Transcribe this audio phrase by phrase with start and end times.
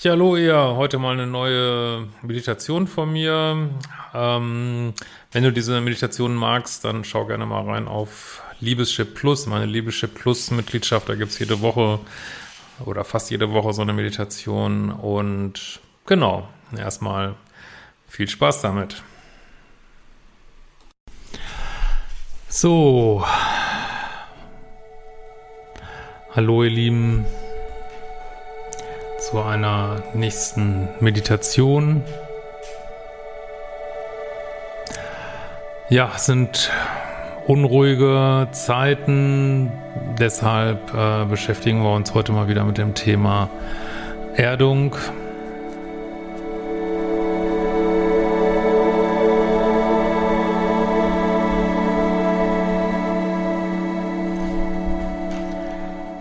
[0.00, 0.54] Ja, hallo ihr.
[0.76, 3.68] Heute mal eine neue Meditation von mir.
[4.14, 4.94] Ähm,
[5.32, 10.14] wenn du diese Meditation magst, dann schau gerne mal rein auf Liebeschip Plus, meine Liebeschip
[10.14, 11.08] Plus Mitgliedschaft.
[11.08, 11.98] Da gibt's jede Woche
[12.86, 14.92] oder fast jede Woche so eine Meditation.
[14.92, 17.34] Und genau, erstmal
[18.06, 19.02] viel Spaß damit.
[22.48, 23.24] So.
[26.36, 27.26] Hallo ihr Lieben
[29.30, 32.02] zu einer nächsten Meditation.
[35.90, 36.70] Ja, sind
[37.46, 39.70] unruhige Zeiten,
[40.18, 43.50] deshalb äh, beschäftigen wir uns heute mal wieder mit dem Thema
[44.34, 44.96] Erdung.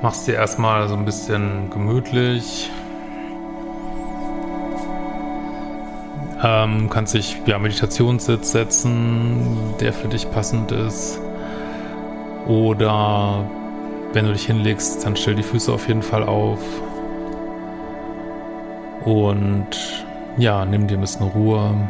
[0.00, 2.70] Machst dir erstmal so ein bisschen gemütlich.
[6.46, 11.18] Ähm, kannst dich ja Meditationssitz setzen, der für dich passend ist.
[12.46, 13.48] Oder
[14.12, 16.60] wenn du dich hinlegst, dann stell die Füße auf jeden Fall auf.
[19.06, 20.04] Und
[20.36, 21.88] ja, nimm dir ein bisschen Ruhe.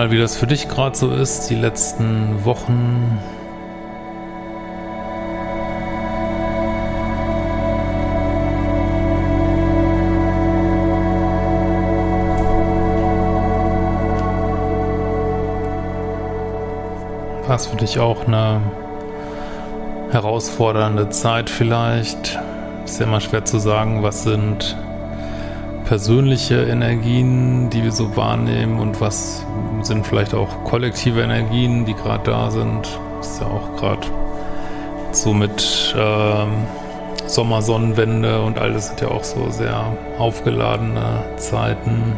[0.00, 3.18] Mal, wie das für dich gerade so ist, die letzten Wochen.
[17.46, 18.62] War es für dich auch eine
[20.12, 22.38] herausfordernde Zeit vielleicht?
[22.86, 24.78] Ist ja immer schwer zu sagen, was sind
[25.90, 29.44] persönliche Energien, die wir so wahrnehmen und was
[29.82, 32.86] sind vielleicht auch kollektive Energien, die gerade da sind.
[33.18, 34.06] Das ist ja auch gerade
[35.10, 36.64] so mit ähm,
[37.26, 39.84] Sommersonnenwende und alles sind ja auch so sehr
[40.16, 42.16] aufgeladene Zeiten.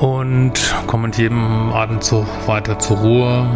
[0.00, 0.52] Und
[0.86, 3.46] komm mit jedem Atemzug weiter zur Ruhe.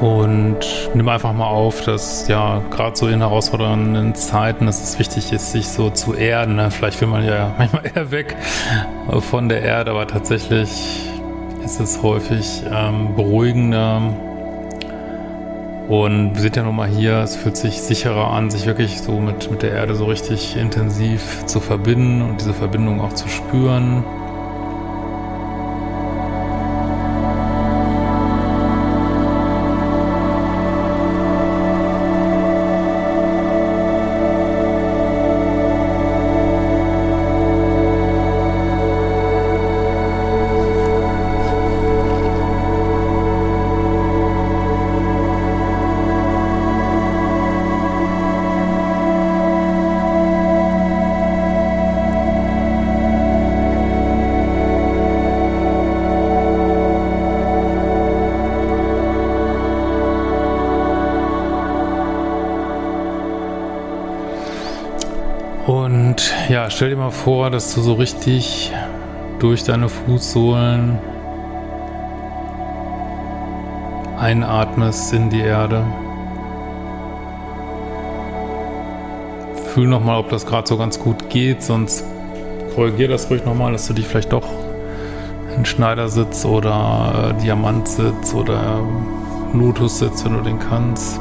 [0.00, 0.58] Und
[0.94, 5.52] nimm einfach mal auf, dass ja gerade so in herausfordernden Zeiten, dass es wichtig ist,
[5.52, 6.56] sich so zu erden.
[6.56, 6.70] Ne?
[6.70, 8.34] Vielleicht will man ja manchmal eher weg
[9.20, 11.10] von der Erde, aber tatsächlich
[11.62, 14.00] ist es häufig ähm, beruhigender,
[15.88, 19.20] und wir sind ja nun mal hier, es fühlt sich sicherer an, sich wirklich so
[19.20, 24.04] mit, mit der Erde so richtig intensiv zu verbinden und diese Verbindung auch zu spüren.
[66.48, 68.72] Ja, stell dir mal vor, dass du so richtig
[69.38, 70.98] durch deine Fußsohlen
[74.18, 75.84] einatmest in die Erde.
[79.74, 82.04] Fühl nochmal, ob das gerade so ganz gut geht, sonst
[82.74, 84.48] korrigier das ruhig nochmal, dass du dich vielleicht doch
[85.56, 88.80] ein Schneidersitz oder äh, Diamantsitz oder
[89.52, 91.20] Lotussitz, wenn du den kannst.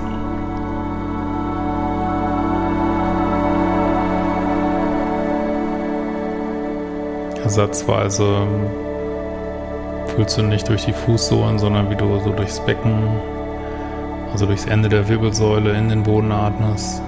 [7.45, 8.65] Ersatzweise ähm,
[10.07, 13.07] fühlst du nicht durch die Fußsohlen, sondern wie du so durchs Becken,
[14.31, 17.03] also durchs Ende der Wirbelsäule in den Boden atmest.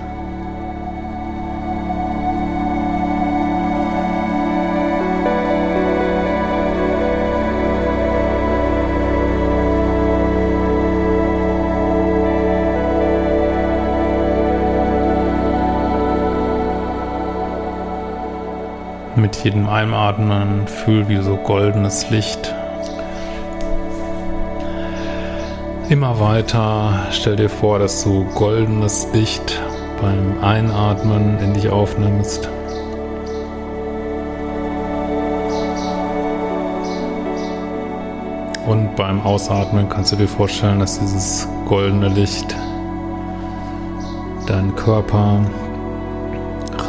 [19.47, 22.53] Jedem Einatmen fühl wie so goldenes Licht.
[25.87, 29.61] Immer weiter stell dir vor, dass du goldenes Licht
[30.01, 32.49] beim Einatmen in dich aufnimmst.
[38.67, 42.53] Und beim Ausatmen kannst du dir vorstellen, dass dieses goldene Licht
[44.45, 45.39] deinen Körper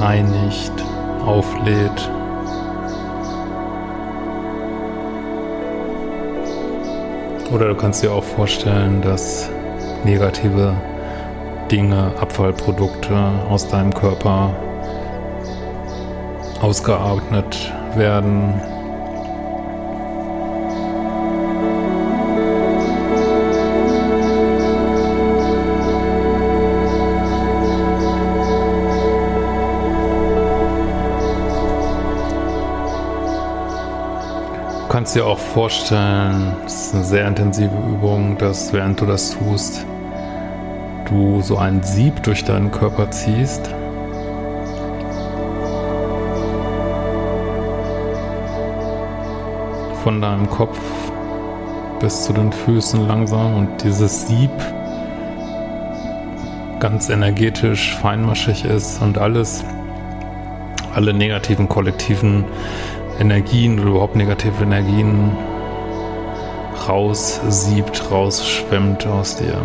[0.01, 0.73] reinigt,
[1.25, 2.18] auflädt
[7.51, 9.51] Oder du kannst dir auch vorstellen, dass
[10.05, 10.75] negative
[11.71, 13.17] Dinge, Abfallprodukte
[13.49, 14.55] aus deinem Körper
[16.61, 18.61] ausgeatmet werden,
[34.99, 39.87] kannst dir auch vorstellen, es ist eine sehr intensive Übung, dass während du das tust,
[41.09, 43.73] du so ein Sieb durch deinen Körper ziehst.
[50.03, 50.81] Von deinem Kopf
[52.01, 54.51] bis zu den Füßen langsam und dieses Sieb
[56.81, 59.65] ganz energetisch, feinmaschig ist und alles,
[60.93, 62.47] alle negativen kollektiven
[63.19, 65.37] Energien oder überhaupt negative Energien
[66.89, 69.61] raussiebt, rausschwemmt aus dir.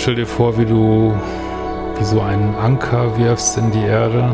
[0.00, 1.12] Stell dir vor, wie du
[1.98, 4.30] wie so einen Anker wirfst in die Erde.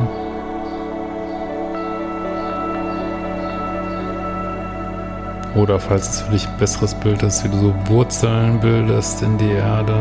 [5.57, 9.39] Oder falls es für dich ein besseres Bild ist, wie du so Wurzeln bildest in
[9.39, 9.97] die Erde.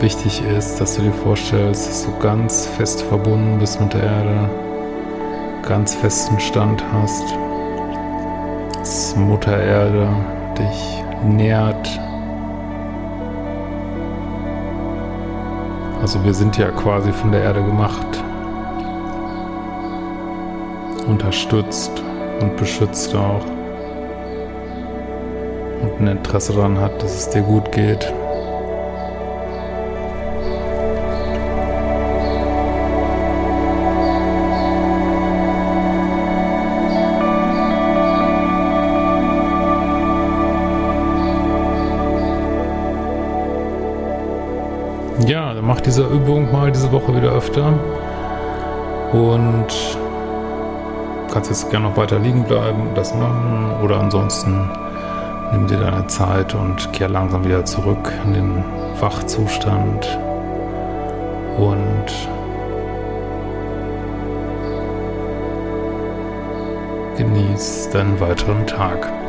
[0.00, 4.48] Wichtig ist, dass du dir vorstellst, dass du ganz fest verbunden bist mit der Erde,
[5.68, 7.24] ganz festen Stand hast,
[8.78, 10.08] dass Mutter Erde
[10.58, 12.00] dich nährt,
[16.02, 18.04] Also wir sind ja quasi von der Erde gemacht,
[21.06, 21.92] unterstützt
[22.40, 23.44] und beschützt auch
[25.80, 28.12] und ein Interesse daran hat, dass es dir gut geht.
[45.20, 47.72] Ja, dann mach diese Übung mal diese Woche wieder öfter.
[49.12, 49.66] Und
[51.30, 53.76] kannst jetzt gerne noch weiter liegen bleiben und das machen.
[53.82, 54.68] Oder ansonsten
[55.52, 58.64] nimm dir deine Zeit und kehr langsam wieder zurück in den
[59.00, 60.18] Wachzustand.
[61.58, 62.06] Und
[67.16, 69.21] genieß deinen weiteren Tag.